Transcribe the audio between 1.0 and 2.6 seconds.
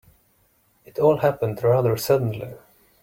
happened rather suddenly.